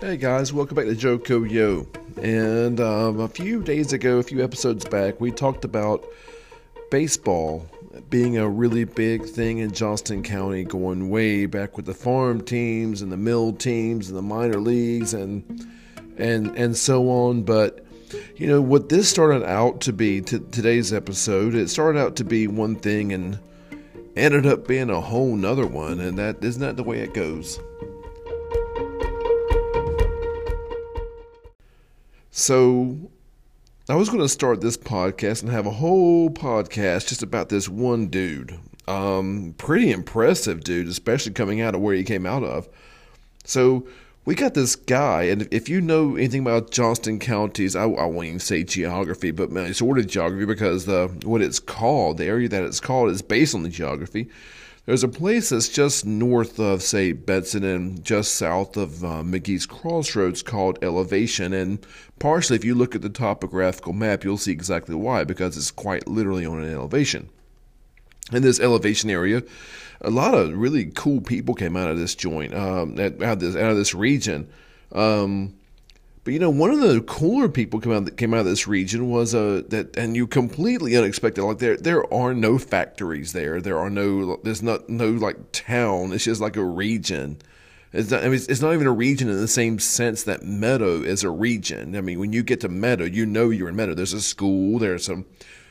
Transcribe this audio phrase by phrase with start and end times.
[0.00, 1.86] Hey guys, welcome back to JoCo Yo.
[2.22, 6.06] And um, a few days ago, a few episodes back, we talked about
[6.90, 7.68] baseball
[8.08, 13.02] being a really big thing in Johnston County, going way back with the farm teams
[13.02, 15.68] and the mill teams and the minor leagues and
[16.16, 17.42] and and so on.
[17.42, 17.84] But
[18.36, 22.24] you know what this started out to be to today's episode, it started out to
[22.24, 23.38] be one thing and
[24.16, 27.60] ended up being a whole nother one, and that isn't that the way it goes.
[32.40, 32.96] So,
[33.86, 37.68] I was going to start this podcast and have a whole podcast just about this
[37.68, 38.58] one dude.
[38.88, 42.66] Um, pretty impressive dude, especially coming out of where he came out of.
[43.44, 43.86] So,
[44.24, 48.26] we got this guy, and if you know anything about Johnston counties, I, I won't
[48.26, 52.62] even say geography, but sort of geography because the what it's called, the area that
[52.62, 54.30] it's called, is based on the geography.
[54.90, 59.64] There's a place that's just north of, say, Benson and just south of uh, McGee's
[59.64, 61.52] Crossroads called Elevation.
[61.52, 61.86] And
[62.18, 66.08] partially, if you look at the topographical map, you'll see exactly why, because it's quite
[66.08, 67.28] literally on an elevation.
[68.32, 69.44] In this elevation area,
[70.00, 73.54] a lot of really cool people came out of this joint, um, out, of this,
[73.54, 74.50] out of this region.
[74.90, 75.54] Um,
[76.22, 78.68] but you know, one of the cooler people came out that came out of this
[78.68, 81.42] region was uh, that, and you completely unexpected.
[81.42, 83.60] Like there, there are no factories there.
[83.60, 86.12] There are no, there's not no like town.
[86.12, 87.38] It's just like a region.
[87.92, 91.02] It's not, I mean, it's not even a region in the same sense that Meadow
[91.02, 91.96] is a region.
[91.96, 93.94] I mean, when you get to Meadow, you know you're in Meadow.
[93.94, 94.78] There's a school.
[94.78, 95.24] There's some,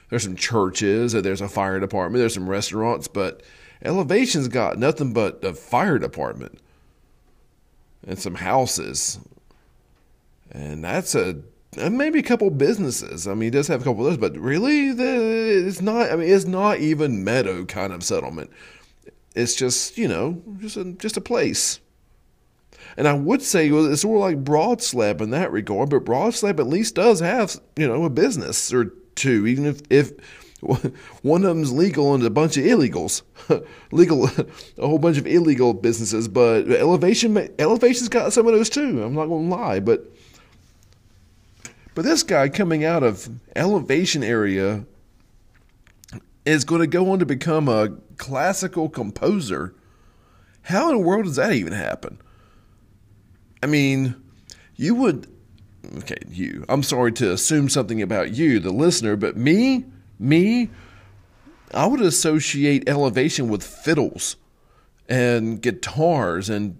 [0.09, 1.13] there's some churches.
[1.13, 2.19] There's a fire department.
[2.19, 3.07] There's some restaurants.
[3.07, 3.43] But
[3.83, 6.59] Elevation's got nothing but a fire department
[8.05, 9.19] and some houses
[10.51, 11.37] and that's a
[11.77, 13.27] maybe a couple businesses.
[13.27, 16.11] I mean, he does have a couple of those, but really, the, it's not.
[16.11, 18.49] I mean, it's not even meadow kind of settlement.
[19.35, 21.79] It's just you know just a, just a place.
[22.97, 26.33] And I would say well, it's of like Broad Slab in that regard, but Broad
[26.33, 30.11] Slab at least does have you know a business or two, even if if
[31.21, 33.21] one of them's legal and a bunch of illegals,
[33.91, 34.25] legal,
[34.77, 36.27] a whole bunch of illegal businesses.
[36.27, 39.03] But Elevation, Elevation's got some of those too.
[39.03, 40.11] I'm not gonna lie, but
[41.95, 44.85] but this guy coming out of elevation area
[46.45, 49.75] is going to go on to become a classical composer.
[50.63, 52.19] How in the world does that even happen?
[53.61, 54.15] I mean,
[54.75, 55.27] you would
[55.97, 56.65] okay, you.
[56.69, 59.85] I'm sorry to assume something about you, the listener, but me,
[60.17, 60.69] me,
[61.73, 64.37] I would associate elevation with fiddles
[65.07, 66.77] and guitars and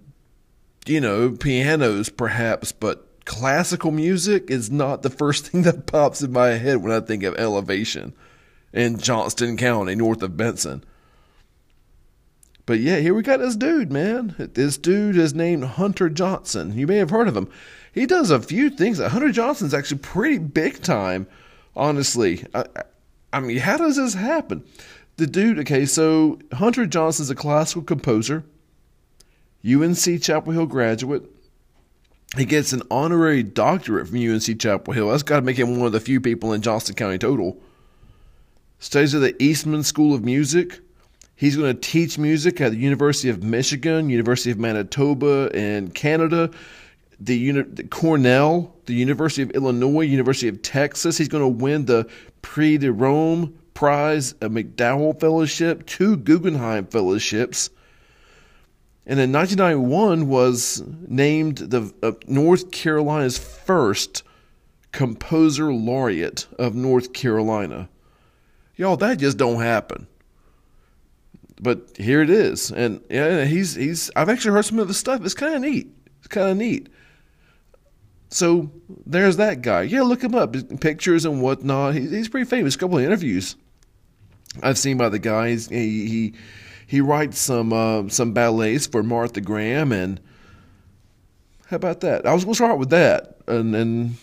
[0.86, 6.32] you know, pianos perhaps, but classical music is not the first thing that pops in
[6.32, 8.12] my head when I think of elevation
[8.72, 10.84] in Johnston County, north of Benson.
[12.66, 14.34] But yeah, here we got this dude, man.
[14.54, 16.78] This dude is named Hunter Johnson.
[16.78, 17.50] You may have heard of him.
[17.92, 19.00] He does a few things.
[19.00, 21.26] Hunter Johnson's actually pretty big time,
[21.74, 22.44] honestly.
[22.54, 22.64] I,
[23.32, 24.62] I mean, how does this happen?
[25.16, 28.44] The dude, okay, so Hunter Johnson's a classical composer,
[29.68, 31.24] UNC Chapel Hill graduate,
[32.36, 35.08] he gets an honorary doctorate from UNC Chapel Hill.
[35.10, 37.60] That's got to make him one of the few people in Johnston County total.
[38.78, 40.80] Studies at the Eastman School of Music.
[41.34, 46.50] He's going to teach music at the University of Michigan, University of Manitoba in Canada,
[47.18, 51.18] the, Uni- the Cornell, the University of Illinois, University of Texas.
[51.18, 52.08] He's going to win the
[52.42, 57.70] Prix de Rome Prize, a MacDowell Fellowship, two Guggenheim Fellowships
[59.10, 64.22] and in 1991 was named the uh, North Carolina's first
[64.92, 67.88] composer laureate of North Carolina.
[68.76, 70.06] Y'all, that just don't happen.
[71.60, 74.12] But here it is, and yeah, he's he's.
[74.14, 75.24] I've actually heard some of the stuff.
[75.24, 75.88] It's kind of neat.
[76.20, 76.88] It's kind of neat.
[78.28, 78.70] So
[79.06, 79.82] there's that guy.
[79.82, 80.54] Yeah, look him up.
[80.78, 81.96] Pictures and whatnot.
[81.96, 82.76] He, he's pretty famous.
[82.76, 83.56] A couple of interviews
[84.62, 85.50] I've seen by the guy.
[85.50, 86.34] He's, he he
[86.90, 90.18] he writes some uh, some ballets for Martha Graham, and
[91.66, 92.26] how about that?
[92.26, 94.16] I was going to start with that, and then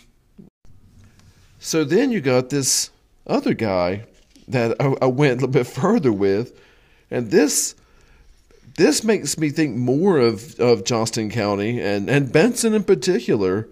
[1.58, 2.90] so then you got this
[3.26, 4.04] other guy
[4.48, 6.60] that I, I went a little bit further with,
[7.10, 7.74] and this
[8.76, 13.66] this makes me think more of, of Johnston County and, and Benson in particular,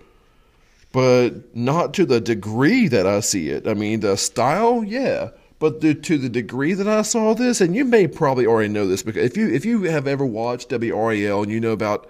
[0.93, 3.69] but not to the degree that I see it.
[3.69, 5.29] I mean, the style, yeah,
[5.59, 8.87] but the, to the degree that I saw this, and you may probably already know
[8.87, 12.07] this because if you if you have ever watched WRAL and you know about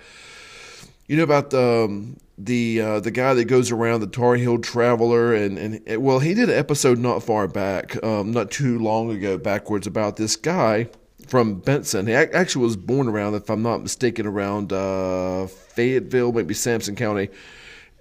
[1.07, 4.59] you know about the um, the uh, the guy that goes around the Tar Heel
[4.59, 9.11] Traveler and and well he did an episode not far back, um, not too long
[9.11, 10.89] ago backwards about this guy
[11.27, 12.07] from Benson.
[12.07, 17.29] He actually was born around, if I'm not mistaken, around uh, Fayetteville, maybe Sampson County.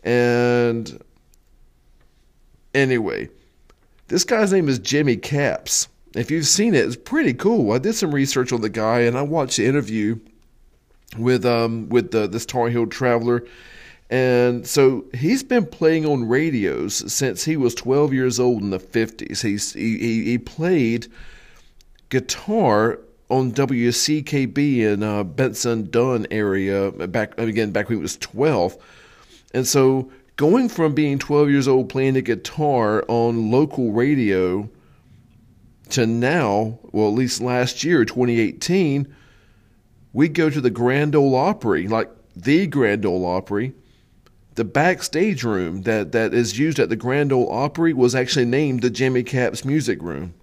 [0.04, 1.02] And
[2.74, 3.30] anyway,
[4.08, 5.88] this guy's name is Jimmy Capps.
[6.16, 7.74] If you've seen it, it's pretty cool.
[7.74, 10.20] I did some research on the guy, and I watched the interview
[11.18, 13.46] with um with the, this Tar Heel Traveler.
[14.10, 18.80] And so he's been playing on radios since he was 12 years old in the
[18.80, 19.42] 50s.
[19.42, 21.08] He's he, he played
[22.10, 23.00] guitar
[23.30, 28.78] on WCKB in uh, Benson Dunn area back again back when he was 12.
[29.54, 34.70] And so going from being 12 years old playing the guitar on local radio
[35.90, 39.14] to now, well, at least last year, 2018,
[40.14, 43.74] we go to the Grand Ole Opry, like the Grand Ole Opry.
[44.56, 48.82] The backstage room that, that is used at the Grand Ole Opry was actually named
[48.82, 50.34] the Jimmy Capps Music Room.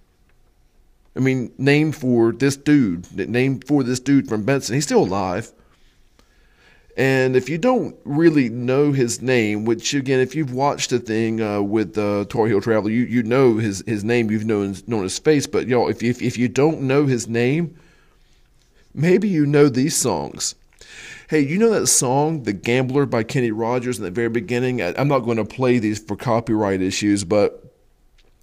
[1.15, 4.75] I mean, named for this dude, named for this dude from Benson.
[4.75, 5.51] He's still alive.
[6.95, 11.41] And if you don't really know his name, which again, if you've watched the thing
[11.41, 15.01] uh, with uh, Tar Heel Traveler, you, you know his, his name, you've known known
[15.03, 15.47] his face.
[15.47, 17.75] But y'all, if, if if you don't know his name,
[18.93, 20.53] maybe you know these songs.
[21.29, 24.79] Hey, you know that song, "The Gambler" by Kenny Rogers in the very beginning?
[24.79, 27.73] I, I'm not going to play these for copyright issues, but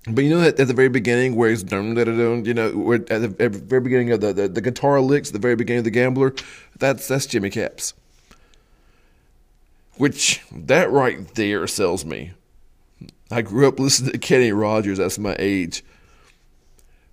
[0.08, 2.72] but you know that at the very beginning, where he's dun, dun, dun, you know,
[2.72, 5.54] where at the, at the very beginning of the, the, the guitar licks, the very
[5.54, 6.34] beginning of the Gambler,
[6.78, 7.94] that's that's Jimmy Capps.
[10.00, 12.32] Which that right there sells me.
[13.30, 14.96] I grew up listening to Kenny Rogers.
[14.96, 15.84] That's my age.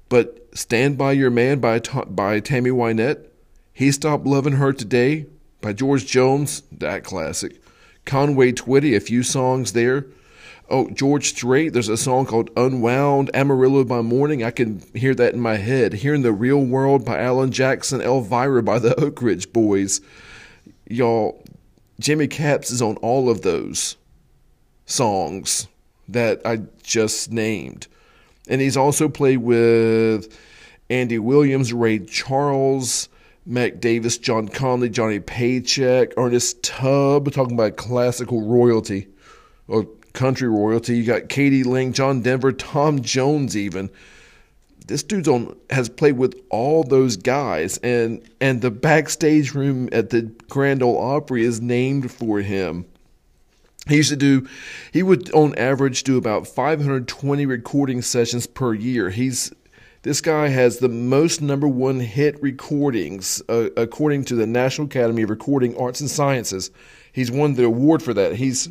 [0.07, 3.25] But "Stand by Your Man" by by Tammy Wynette,
[3.73, 5.25] "He Stopped Loving Her Today"
[5.59, 7.61] by George Jones, that classic.
[8.05, 10.05] Conway Twitty, a few songs there.
[10.69, 14.45] Oh, George Strait, there's a song called Unwound, Amarillo by Morning.
[14.45, 15.91] I can hear that in my head.
[15.91, 19.99] Here in the Real World by Alan Jackson, Elvira by the Oak Ridge Boys.
[20.89, 21.43] Y'all,
[21.99, 23.97] Jimmy Capps is on all of those
[24.85, 25.67] songs
[26.07, 27.87] that I just named.
[28.47, 30.37] And he's also played with
[30.89, 33.09] Andy Williams, Ray Charles,
[33.45, 39.07] Mac Davis, John Conlee, Johnny Paycheck, Ernest Tubb, talking about classical royalty
[39.67, 40.97] or country royalty.
[40.97, 41.63] You got k.d.
[41.63, 43.89] lang, John Denver, Tom Jones, even.
[44.87, 50.09] This dude's on has played with all those guys, and and the backstage room at
[50.09, 52.85] the Grand Ole Opry is named for him.
[53.87, 54.47] He used to do,
[54.91, 59.09] he would on average do about 520 recording sessions per year.
[59.09, 59.51] He's
[60.03, 65.23] this guy has the most number one hit recordings uh, according to the National Academy
[65.23, 66.71] of Recording Arts and Sciences.
[67.11, 68.35] He's won the award for that.
[68.35, 68.69] He's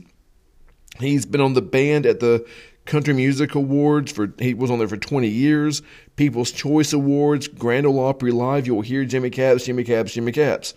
[0.98, 2.46] He's been on the band at the
[2.86, 5.82] Country Music Awards for he was on there for 20 years.
[6.14, 8.66] People's Choice Awards, Grand Ole Opry Live.
[8.66, 10.74] You'll hear Jimmy Capps, Jimmy Capps, Jimmy Capps.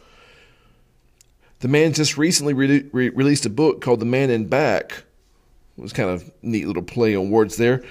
[1.60, 5.04] The man just recently re- re- released a book called The Man in Back.
[5.78, 7.84] It was kind of neat little play on words there,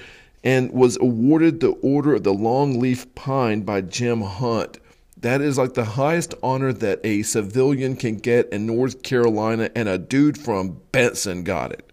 [0.42, 4.78] and was awarded the Order of the Longleaf Pine by Jim Hunt.
[5.18, 9.88] That is like the highest honor that a civilian can get in North Carolina, and
[9.88, 11.87] a dude from Benson got it.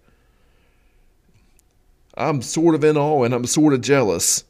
[2.18, 4.44] I'm sort of in awe and I'm sort of jealous.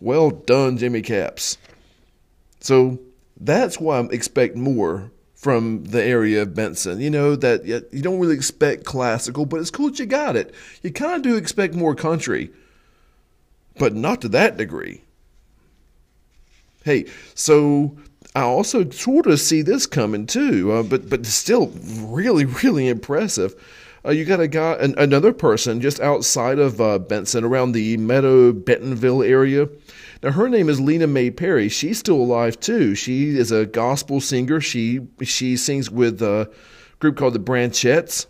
[0.00, 1.58] Well done, Jimmy Capps.
[2.60, 2.98] So
[3.38, 7.00] that's why I expect more from the area of Benson.
[7.00, 10.54] You know, that you don't really expect classical, but it's cool that you got it.
[10.82, 12.50] You kind of do expect more country,
[13.78, 15.02] but not to that degree.
[16.84, 17.96] Hey, so
[18.34, 23.54] I also sort of see this coming too, uh, but but still really really impressive.
[24.06, 27.96] Uh, you got a guy, an, another person just outside of uh, Benson, around the
[27.96, 29.68] Meadow Bentonville area.
[30.22, 31.68] Now her name is Lena Mae Perry.
[31.68, 32.94] She's still alive too.
[32.94, 34.60] She is a gospel singer.
[34.60, 36.50] She she sings with a
[37.00, 38.26] group called the Branchettes.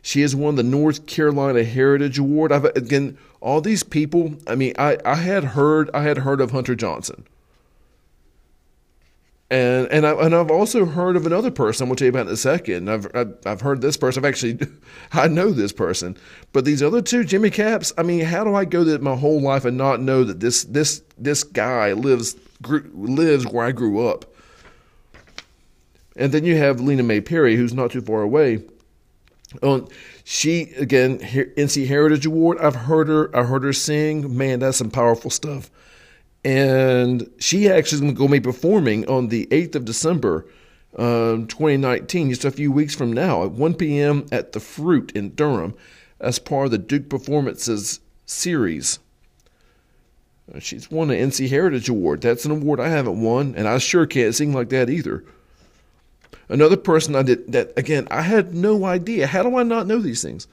[0.00, 2.50] She has won the North Carolina Heritage Award.
[2.50, 4.34] I've again all these people.
[4.46, 7.26] I mean, I, I had heard I had heard of Hunter Johnson
[9.50, 11.84] and and I and I've also heard of another person.
[11.84, 12.90] I'm going to tell you about in a second.
[12.90, 14.22] I've, I've I've heard this person.
[14.22, 14.58] I've actually
[15.12, 16.16] I know this person,
[16.52, 17.92] but these other two, Jimmy Capps.
[17.96, 20.64] I mean, how do I go that my whole life and not know that this
[20.64, 24.26] this this guy lives grew, lives where I grew up?
[26.16, 28.64] And then you have Lena Mae Perry, who's not too far away.
[29.62, 29.88] Um,
[30.24, 32.58] she again NC Heritage Award.
[32.58, 33.34] I've heard her.
[33.34, 34.36] I heard her sing.
[34.36, 35.70] Man, that's some powerful stuff
[36.44, 40.46] and she actually is going to be performing on the 8th of December,
[40.96, 44.26] um, 2019, just a few weeks from now, at 1 p.m.
[44.30, 45.74] at the Fruit in Durham,
[46.20, 48.98] as part of the Duke Performances series.
[50.60, 52.22] She's won an NC Heritage Award.
[52.22, 55.24] That's an award I haven't won, and I sure can't sing like that either.
[56.48, 59.26] Another person I did that again, I had no idea.
[59.26, 60.46] How do I not know these things?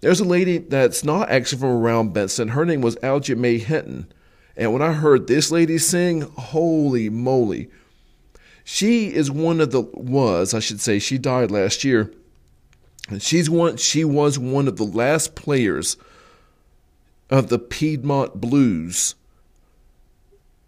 [0.00, 2.48] There's a lady that's not actually from around Benson.
[2.48, 4.12] Her name was Algia Mae Hinton.
[4.56, 7.68] And when I heard this lady sing, holy moly.
[8.64, 12.12] She is one of the was, I should say, she died last year.
[13.08, 15.96] And she's one she was one of the last players
[17.30, 19.14] of the Piedmont blues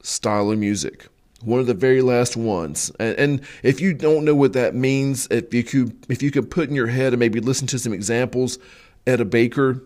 [0.03, 1.09] style of music.
[1.43, 2.91] One of the very last ones.
[2.99, 6.51] And, and if you don't know what that means, if you could if you could
[6.51, 8.59] put in your head and maybe listen to some examples,
[9.07, 9.83] Etta Baker,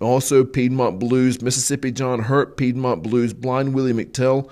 [0.00, 4.50] also Piedmont Blues, Mississippi John Hurt, Piedmont Blues, Blind Willie McTell.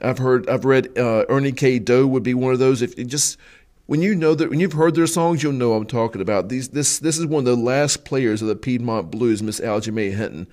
[0.00, 1.78] I've heard, I've read uh, Ernie K.
[1.78, 2.82] Doe would be one of those.
[2.82, 3.38] If just
[3.86, 6.48] when you know that when you've heard their songs, you'll know I'm talking about.
[6.48, 9.92] These this this is one of the last players of the Piedmont Blues, Miss Algia
[9.92, 10.46] Mae Hinton.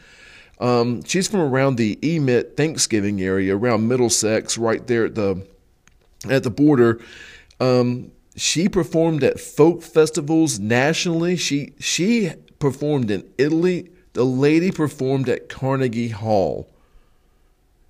[0.59, 5.45] Um, she's from around the Emit Thanksgiving area, around Middlesex, right there at the
[6.29, 7.01] at the border.
[7.59, 11.35] Um, she performed at folk festivals nationally.
[11.35, 13.89] She she performed in Italy.
[14.13, 16.69] The lady performed at Carnegie Hall.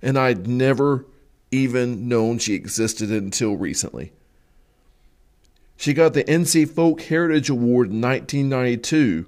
[0.00, 1.06] And I'd never
[1.52, 4.12] even known she existed until recently.
[5.76, 9.26] She got the NC Folk Heritage Award in 1992.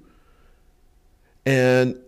[1.46, 2.00] And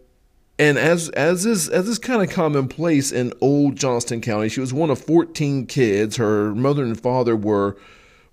[0.58, 4.72] and as as is as is kind of commonplace in old Johnston County, she was
[4.72, 6.16] one of 14 kids.
[6.16, 7.76] Her mother and father were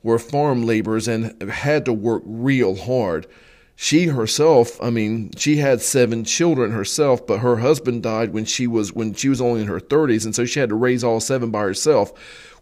[0.04, 3.28] were farm laborers and had to work real hard.
[3.76, 8.68] She herself, I mean, she had seven children herself, but her husband died when she
[8.68, 11.20] was when she was only in her 30s, and so she had to raise all
[11.20, 12.14] seven by herself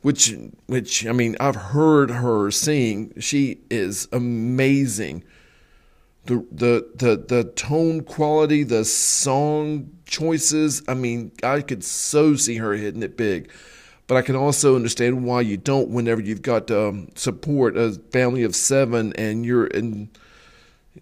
[0.02, 0.36] which
[0.68, 3.14] which I mean I've heard her sing.
[3.20, 5.24] She is amazing.
[6.26, 10.84] The the the the tone quality, the song choices.
[10.88, 13.52] I mean, I could so see her hitting it big.
[14.08, 18.44] But I can also understand why you don't whenever you've got um, support a family
[18.44, 20.10] of seven and you're in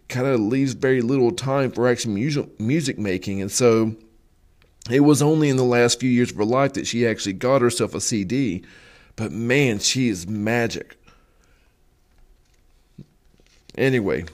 [0.08, 3.42] kind of leaves very little time for actual music music making.
[3.42, 3.96] And so
[4.90, 7.62] it was only in the last few years of her life that she actually got
[7.62, 8.64] herself a CD.
[9.16, 10.98] But man, she is magic.
[13.78, 14.26] Anyway,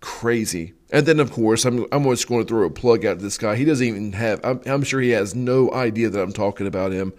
[0.00, 0.74] crazy.
[0.90, 3.36] And then, of course, I'm I'm just going to throw a plug out to this
[3.38, 3.56] guy.
[3.56, 4.40] He doesn't even have.
[4.42, 7.12] I'm, I'm sure he has no idea that I'm talking about him.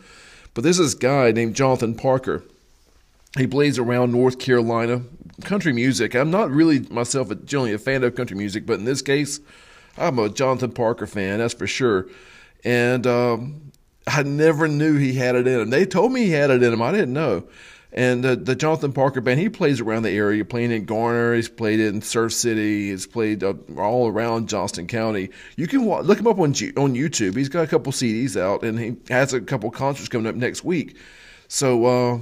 [0.53, 2.43] But this guy named Jonathan Parker.
[3.37, 5.03] He plays around North Carolina
[5.43, 6.15] country music.
[6.15, 9.39] I'm not really myself a, generally a fan of country music, but in this case,
[9.97, 11.39] I'm a Jonathan Parker fan.
[11.39, 12.07] That's for sure.
[12.63, 13.71] And um,
[14.07, 15.69] I never knew he had it in him.
[15.69, 16.81] They told me he had it in him.
[16.81, 17.47] I didn't know.
[17.91, 21.33] And uh, the Jonathan Parker band, he plays around the area, playing in Garner.
[21.33, 22.91] He's played in Surf City.
[22.91, 25.31] He's played uh, all around Johnston County.
[25.55, 27.35] You can look him up on G- on YouTube.
[27.35, 30.63] He's got a couple CDs out, and he has a couple concerts coming up next
[30.63, 30.97] week.
[31.47, 32.19] So, uh,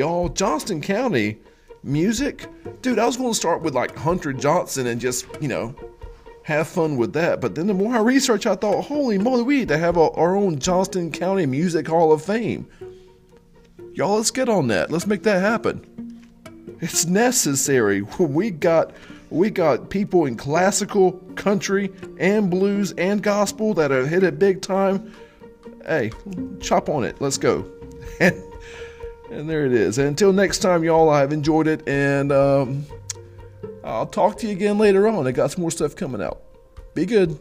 [0.00, 1.38] y'all, Johnston County
[1.82, 2.46] music,
[2.80, 5.74] dude, I was going to start with like Hunter Johnson and just, you know,
[6.42, 7.42] have fun with that.
[7.42, 10.10] But then the more I researched, I thought, holy moly, we need to have a,
[10.12, 12.66] our own Johnston County Music Hall of Fame.
[13.92, 14.90] Y'all, let's get on that.
[14.90, 16.24] Let's make that happen.
[16.80, 18.00] It's necessary.
[18.18, 18.92] We got
[19.28, 24.62] we got people in classical, country, and blues and gospel that have hit it big
[24.62, 25.12] time.
[25.84, 26.10] Hey,
[26.58, 27.20] chop on it.
[27.20, 27.70] Let's go.
[29.30, 29.98] And there it is.
[29.98, 32.84] Until next time, y'all, I've enjoyed it, and um,
[33.84, 35.26] I'll talk to you again later on.
[35.26, 36.42] I got some more stuff coming out.
[36.94, 37.38] Be good.